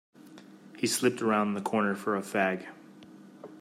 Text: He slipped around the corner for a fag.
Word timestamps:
He 0.79 0.87
slipped 0.87 1.21
around 1.21 1.53
the 1.53 1.61
corner 1.61 1.93
for 1.93 2.15
a 2.17 2.21
fag. 2.23 2.65